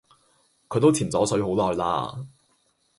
[0.67, 2.25] 佢都潛左水好耐啦